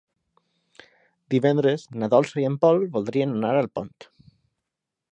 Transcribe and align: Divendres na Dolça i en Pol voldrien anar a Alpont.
Divendres 1.33 1.85
na 2.03 2.11
Dolça 2.15 2.43
i 2.45 2.49
en 2.51 2.57
Pol 2.65 2.83
voldrien 2.99 3.39
anar 3.39 3.55
a 3.57 3.63
Alpont. 3.67 3.97